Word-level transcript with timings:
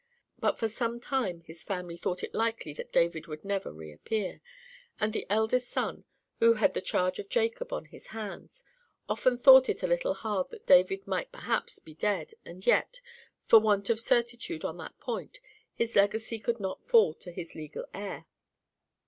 But 0.39 0.57
for 0.57 0.67
some 0.67 0.99
time 0.99 1.41
his 1.41 1.61
family 1.61 1.95
thought 1.95 2.23
it 2.23 2.33
likely 2.33 2.73
that 2.73 2.91
David 2.91 3.27
would 3.27 3.45
never 3.45 3.71
reappear; 3.71 4.41
and 4.99 5.13
the 5.13 5.27
eldest 5.29 5.69
son, 5.69 6.05
who 6.39 6.53
had 6.53 6.73
the 6.73 6.81
charge 6.81 7.19
of 7.19 7.29
Jacob 7.29 7.71
on 7.71 7.85
his 7.85 8.07
hands, 8.07 8.63
often 9.07 9.37
thought 9.37 9.69
it 9.69 9.83
a 9.83 9.87
little 9.87 10.15
hard 10.15 10.49
that 10.49 10.65
David 10.65 11.05
might 11.05 11.31
perhaps 11.31 11.77
be 11.77 11.93
dead, 11.93 12.33
and 12.43 12.65
yet, 12.65 12.99
for 13.45 13.59
want 13.59 13.91
of 13.91 13.99
certitude 13.99 14.65
on 14.65 14.77
that 14.77 14.99
point, 14.99 15.39
his 15.75 15.95
legacy 15.95 16.39
could 16.39 16.59
not 16.59 16.83
fall 16.87 17.13
to 17.13 17.31
his 17.31 17.53
legal 17.53 17.85
heir. 17.93 18.25